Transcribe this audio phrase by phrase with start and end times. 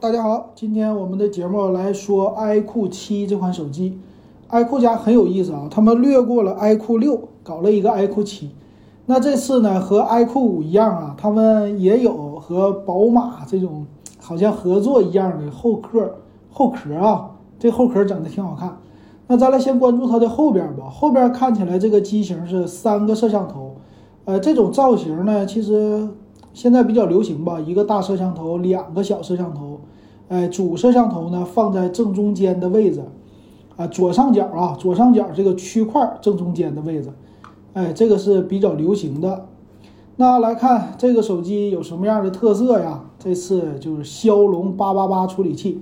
[0.00, 3.98] 大家好，今天我们的节目来说 iQOO 七这款手机。
[4.48, 8.48] iQOO 家很有意思啊，他们略过了 iQOO 六，搞了一个 iQOO 七。
[9.04, 13.84] 那这次呢，和 iQOO 五一样啊，他们也有和宝马这种
[14.18, 16.14] 好像合作一样的后壳
[16.50, 18.78] 后壳啊，这后壳整的挺好看。
[19.26, 23.76] 那咱来先关注它的后边吧，后边看起来这个机型是三个摄像头，
[24.24, 26.08] 呃，这种造型呢，其实。
[26.52, 29.80] 现在比较流行吧，一个大摄像头，两个小摄像头，
[30.28, 33.02] 哎，主摄像头呢放在正中间的位置，
[33.76, 37.10] 啊，左上角啊，左上角这个区块正中间的位置，
[37.72, 39.46] 哎，这个是比较流行的。
[40.16, 43.04] 那来看这个手机有什么样的特色呀？
[43.18, 45.80] 这次就是骁龙八八八处理器，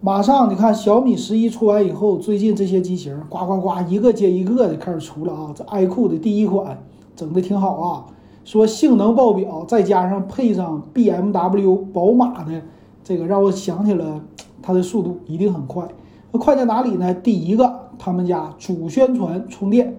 [0.00, 6.82] 马上你看小米十一出完以后，最近这些机型呱呱呱一个接一个的开始出了啊，这 iQOO 的第一款
[7.14, 8.06] 整的挺好啊。
[8.46, 12.62] 说性能爆表，再加上配上 BMW 宝马的
[13.02, 14.22] 这个，让我想起了
[14.62, 15.84] 它的速度一定很快。
[16.30, 17.12] 快在哪里呢？
[17.12, 19.96] 第一个，他们家主宣传充电，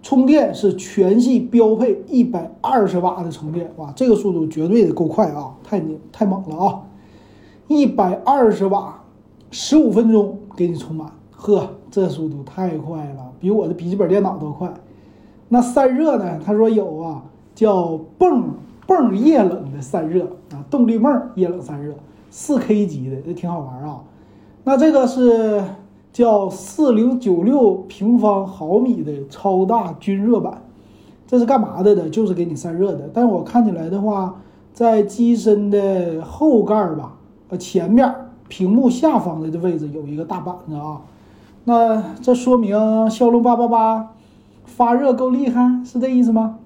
[0.00, 6.82] 充电是全系标配一百二十瓦的充电，哇，这个速度绝对的够快啊，太牛太猛了啊！
[7.66, 9.02] 一百二十瓦，
[9.50, 14.72] 十五分钟给你充满，呵，这速度太快了，比我的笔记本电脑都快。
[15.48, 16.38] 那散热呢？
[16.44, 17.24] 他说有啊。
[17.54, 18.42] 叫泵
[18.86, 21.94] 泵液冷的散热啊，动力泵液冷散热，
[22.30, 24.00] 四 K 级的，这挺好玩啊。
[24.64, 25.62] 那这个是
[26.12, 30.62] 叫四零九六平方毫米的超大均热板，
[31.26, 32.08] 这是干嘛的呢？
[32.10, 33.10] 就是给你散热的。
[33.12, 34.36] 但我看起来的话，
[34.72, 37.14] 在机身的后盖吧，
[37.48, 38.14] 呃，前面
[38.48, 41.00] 屏幕下方的这位置有一个大板子啊。
[41.64, 42.76] 那这说明
[43.08, 44.10] 骁龙八八八
[44.64, 46.58] 发热够厉害，是这意思吗？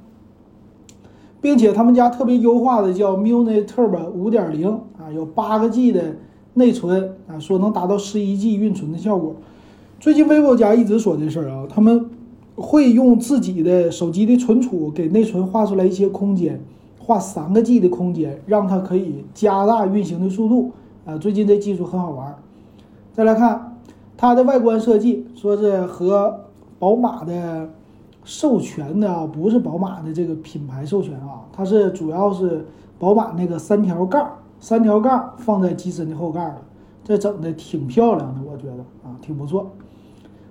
[1.47, 6.17] 并且他们家特别优化的叫 Muni Turbo 五点零啊，有八个 G 的
[6.55, 9.37] 内存啊，说能达到十一 G 运存的效果。
[10.01, 12.07] 最近 vivo 家一直说这事儿啊，他们
[12.57, 16.61] 会用自己的手机的存储给内存划出来一些空间，
[16.99, 20.73] 划三个 G 的空间，让它可以加大运行的速度
[21.05, 21.17] 啊。
[21.17, 22.35] 最近这技术很好玩。
[23.13, 23.79] 再来看
[24.17, 26.41] 它的外观设计，说是和
[26.81, 27.71] 宝马的。
[28.27, 32.67] 授权的啊，不是宝马的这个品牌授权啊，它是主要是
[32.99, 34.29] 宝马那个三条杠，
[34.59, 36.59] 三条杠放在机身的后盖了，
[37.05, 39.71] 这整的挺漂亮的，我觉得啊，挺不错。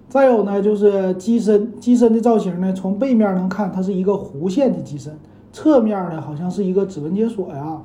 [0.08, 5.14] 再有呢，就是机身，机身的造型呢，从背面能看它是一个弧线的机身，
[5.52, 7.82] 侧面呢好像是一个指纹解锁呀，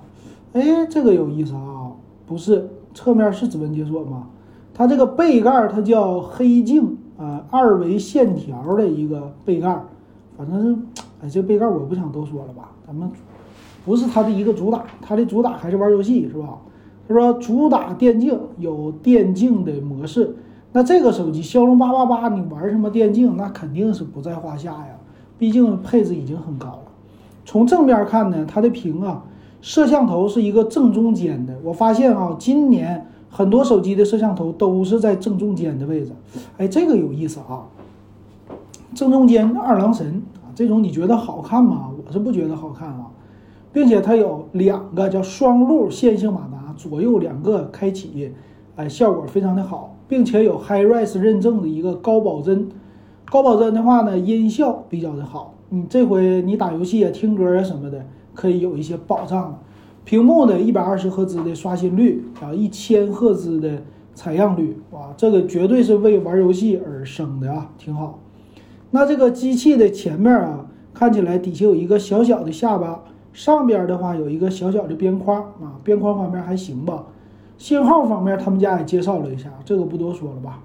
[0.52, 1.90] 哎，这个有意思啊，
[2.26, 4.28] 不是，侧面是指纹解锁吗？
[4.72, 6.96] 它这个背盖它叫黑镜。
[7.20, 9.78] 呃，二维线条的一个背盖，
[10.38, 10.78] 反正是，
[11.20, 12.70] 哎，这背盖我不想多说了吧。
[12.86, 13.10] 咱们
[13.84, 16.56] 不是它的一个主打，它的主打还是玩游戏，是吧？
[17.06, 20.34] 他说主打电竞，有电竞的模式。
[20.72, 24.96] 那这个手机骁龙八八八，你玩什么电竞，那肯定是不在话下呀。
[25.38, 26.82] 毕竟配置已经很高了。
[27.44, 29.22] 从正面看呢，它的屏啊，
[29.60, 31.54] 摄像头是一个正中间的。
[31.62, 33.06] 我发现啊，今年。
[33.30, 36.10] 很多手机的摄像头都是在正中间的位置，
[36.58, 37.64] 哎，这个有意思啊！
[38.92, 41.90] 正中间二郎神啊，这种你觉得好看吗？
[42.04, 43.06] 我是不觉得好看啊，
[43.72, 48.32] 并且它有两个叫双路线性马达，左右两个开启，
[48.74, 52.68] 哎，效果非常的好，并且有 HiRes 认证的一个高保真，
[53.26, 58.04] 高保真的话呢，音效比较的好，你这回你打游戏啊、听歌啊什么的，
[58.34, 59.56] 可以有一些保障。
[60.10, 63.80] 屏幕的一百二十赫兹的刷新率啊，一千赫兹的
[64.12, 68.18] 采样率，哇，这个绝对是为玩游戏而生的啊，挺好。
[68.90, 77.06] 那这个机器的前面啊，看起来底下有一个小小的下巴，上边的话有一个小小的边框啊，边框方面还行吧。
[77.56, 80.64] 信号方面，他们家也介绍了一下，这个不多说了吧。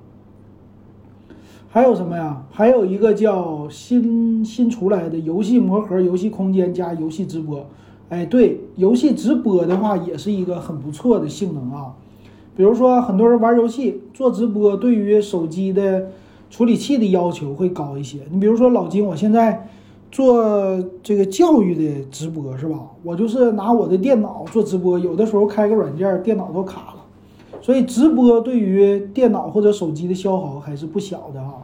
[1.69, 2.47] 还有什么呀？
[2.50, 7.63] 还有一个叫新新出来的游戏魔盒、游戏空间加游戏直播。
[8.09, 11.93] 哎，对，游戏直播的话也是一个很不错的性能啊。
[12.55, 16.11] 比如说，很多人玩游戏做直播，对于手机的
[16.49, 18.19] 处理器的要求会高一些。
[18.29, 19.67] 你比如说老金，我现在
[20.11, 22.79] 做这个教育的直播是吧？
[23.03, 27.05] 我就是拿我的电脑做直播，有的时候开个软件，电脑都卡了。
[27.61, 31.55] 所以直播对于电脑或者手机的消耗还是不小的啊。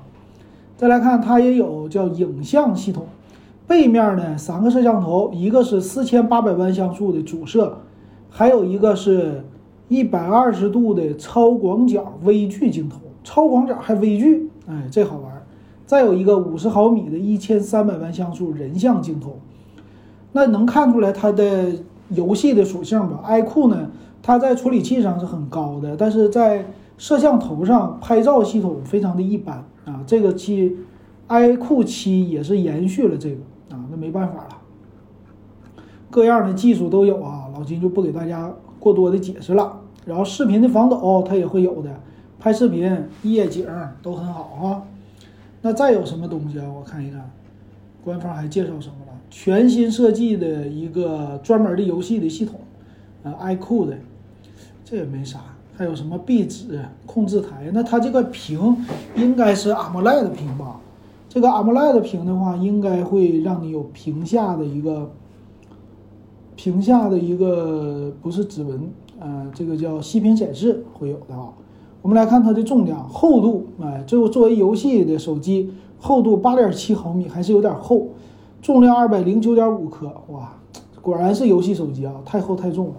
[0.76, 3.06] 再来看，它也有叫影像系统。
[3.72, 7.78] 背面呢，三个摄像头，一个是四千八百万像素的主摄，
[8.30, 9.46] 还有一个是
[9.88, 15.42] 一百二十度的超广角微距镜头，超广角还微距，哎，这好玩。
[15.86, 19.40] 再有一个五十毫米的一千三百万像素人像镜头，
[20.34, 21.72] 那能看出来它的
[22.10, 23.90] 游戏的属性吧？iQOO 呢，
[24.22, 26.66] 它在处理器上是很高的，但是在
[26.98, 30.04] 摄像头上拍照系统非常的一般啊。
[30.06, 30.76] 这个七
[31.30, 33.38] ，iQOO 七也是延续了这个
[33.74, 34.58] 啊，那没办法了，
[36.10, 39.80] 各样的技术都有啊，老金就不给大家过多的解释了。
[40.06, 42.00] 然后视频的防抖它也会有的，
[42.40, 43.68] 拍视频夜景
[44.02, 44.84] 都很好啊。
[45.62, 46.66] 那再有什么东西啊？
[46.76, 47.30] 我看一看，
[48.04, 49.14] 官方还介绍什么了？
[49.30, 52.60] 全新设计的一个专门的游戏的系统，
[53.24, 53.96] 呃，iQOO 的，
[54.84, 55.40] 这也没啥。
[55.78, 57.72] 还有什么壁纸控制台？
[57.74, 58.86] 那它这个屏
[59.16, 60.81] 应该是 AMOLED 屏吧？
[61.34, 65.10] 这个 AMOLED 屏的话，应该会让你有屏下的一个
[66.58, 71.48] 屏下的一个不是指纹，呃，这个叫息屏显示会有的啊。
[72.02, 78.10] 我们来看它的重量、厚度，哎，就作为游戏的手机，厚度八点七毫米，还是有点厚。
[78.62, 80.52] 重量二百零九点五克，哇，
[81.02, 82.94] 果然是游戏手机啊，太厚太重了。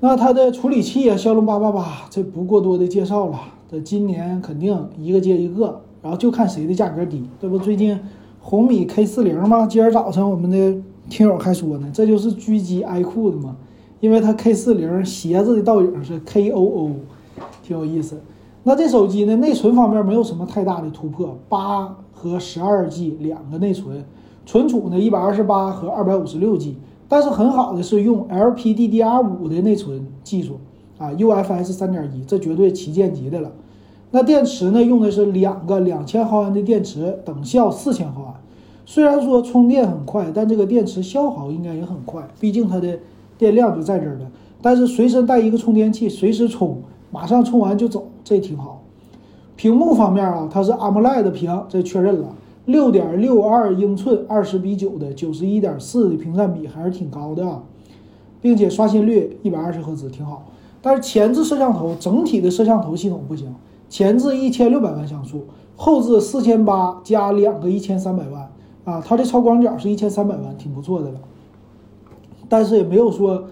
[0.00, 3.40] 那它的处理器啊，骁龙八八八，这不过多的介绍了。
[3.70, 7.22] 这今年肯定一个接一个，然后就看谁的价格低。
[7.40, 7.98] 这不最近
[8.40, 9.66] 红米 K 四零吗？
[9.66, 10.76] 今儿早上我们的
[11.08, 13.56] 听友还说呢，这就是狙击 iQOO 的嘛，
[14.00, 16.90] 因为它 K 四零鞋子的倒影是 KOO。
[17.62, 18.20] 挺有意思，
[18.64, 19.36] 那这手机呢？
[19.36, 24.04] 内存方面没有什么太大的突破，八和十二 G 两个内存，
[24.44, 26.76] 存储呢一百二十八和二百五十六 G。
[27.08, 30.58] 但是很好的是用 LPDDR5 的内存技术
[30.98, 33.52] 啊，UFS 三点一，这绝对旗舰级的了。
[34.14, 38.34] 那电池呢，用的是两个两千毫安的电池，等效四千毫安。
[38.84, 42.98] 虽然说充电很快，但这个电池消耗应该也很快，毕竟它的
[43.38, 44.30] 电量就在这儿了。
[44.60, 46.82] 但是随身带一个充电器，随时充。
[47.10, 48.82] 马上充完就走，这挺好。
[49.56, 52.34] 屏幕方面啊，它是 AMOLED 屏，这确认了。
[52.64, 57.62] 六点六二英寸，二十比九的九十一点四的屏占比还是挺高的啊，
[58.40, 60.44] 并且刷新率一百二十赫兹，挺好。
[60.80, 63.54] 但是前置摄像头整体的摄像头系统不行，
[63.92, 65.44] 前置一千六百万像素，
[65.76, 68.50] 后置四千八加两个一千三百万
[68.84, 71.20] 啊，它的超广角是一千三百万，挺不错的了。
[72.48, 73.44] 但是也没有说。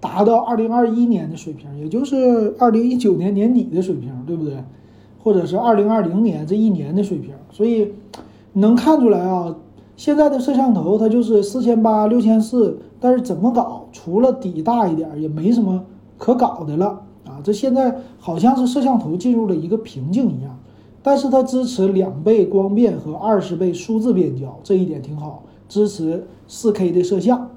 [0.00, 4.56] 达到二零二一年的水平，也就是二零一九年年底的水平，对不对？
[5.22, 7.92] 或者是二零二零年这一年的水平，所以
[8.54, 9.54] 能看出来啊，
[9.96, 15.84] 现在的摄像头它就是四千八、六千四，但是怎么搞，除了底大一点，也没什么
[16.18, 17.02] 可搞的了！
[17.42, 20.58] 这现在好像是摄像头进入了一个瓶颈一样，
[21.02, 27.50] 但是它支持两倍光变和二十倍数字变焦，这一点挺好，支持四 K 的摄像。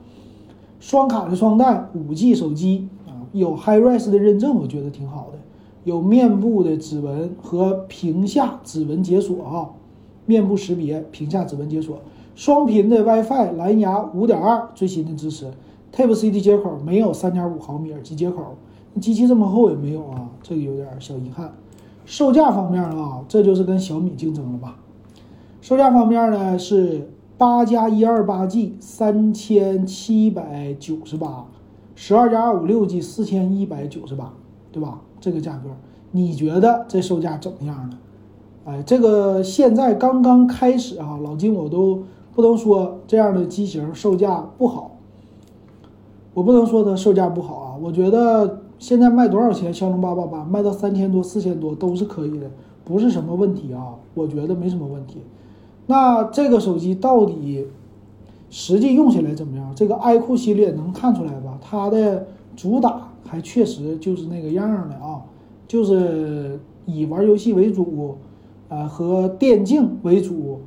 [0.79, 5.39] 双卡的双待，五 G 手机啊，有 HiRes 的认证，我觉得挺好的。
[5.83, 9.69] 有面部的指纹和屏下指纹解锁啊，
[10.25, 11.99] 面部识别，屏下指纹解锁。
[12.35, 15.49] 双频的 WiFi，蓝牙5.2最新的支持。
[15.95, 18.55] Type C 的接口没有3.5毫米耳机接口，
[18.99, 21.53] 机器这么厚也没有啊，这个有点小遗憾。
[22.05, 24.77] 售价方面啊，这就是跟小米竞争了吧？
[25.61, 27.09] 售价方面呢是。
[27.37, 31.45] 八加一二八 G 三千七百九十八，
[31.93, 34.31] 十二加二五六 G 四千一百九十八，
[34.71, 35.01] 对吧？
[35.19, 35.71] 这个价格，
[36.11, 37.97] 你觉得这售价怎么样呢？
[38.63, 42.03] 哎，这个现在刚刚开始啊，老金我都
[42.33, 44.94] 不能说这样的机型售价不好，
[46.35, 47.75] 我不能说它售价不好啊。
[47.81, 49.73] 我觉得现在卖多少钱？
[49.73, 52.51] 骁龙八八八卖到三千多、四千多都是可以的，
[52.83, 53.95] 不是什么问题啊。
[54.13, 55.19] 我觉得没什么问题。
[55.87, 57.65] 那这个手机到底
[58.49, 59.71] 实际用起来怎么样？
[59.75, 61.57] 这个 iQOO 系列能看出来吧？
[61.61, 65.21] 它的主打还确实就是那个样的啊，
[65.67, 68.17] 就是以玩游戏为主，
[68.67, 70.59] 呃，和电竞为主，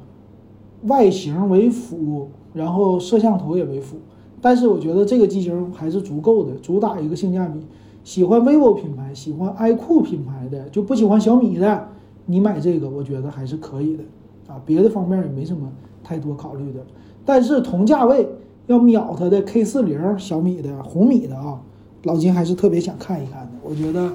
[0.84, 3.98] 外形为辅，然后摄像头也为辅。
[4.40, 7.60] 但是我觉得这个机型还是足够的，主打一个性价比。
[8.04, 11.88] 喜欢 vivo 品牌、喜欢 iQOO 品牌的，就不喜欢小米的，
[12.24, 14.04] 你买这个我觉得还是可以的。
[14.46, 15.70] 啊，别的方面也没什么
[16.02, 16.80] 太多考虑的，
[17.26, 18.26] 但是同价位
[18.66, 21.60] 要秒它的 K 四零小米的红米的啊，
[22.04, 23.50] 老金还是特别想看一看的。
[23.62, 24.14] 我觉得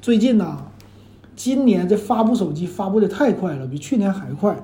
[0.00, 0.56] 最近呢，
[1.36, 4.56] 今年这发布手机发布的太快了，比去年还快。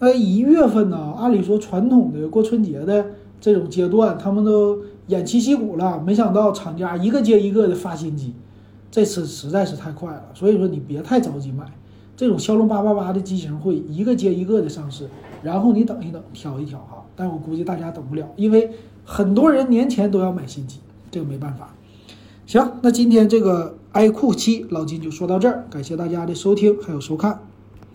[0.00, 3.06] 呃，一月份呢，按理说传统的过春节的
[3.42, 8.32] 这种阶段，他们都偃旗息鼓了，没想到厂家一个接一个的发新机，
[8.88, 10.22] 这次实在是太快了。
[10.32, 11.64] 所以说你别太着急买。
[12.14, 15.08] 这种骁龙八八八的机型会一个接一个的上市，
[15.42, 17.04] 然后你等一等，挑一挑哈。
[17.16, 18.70] 但我估计大家等不了，因为
[19.04, 20.78] 很多人年前都要买新机，
[21.10, 21.74] 这个没办法。
[22.46, 27.40] 行，那今天这个 iQOO 七老金就说到这儿，感谢大家的收听还有收看。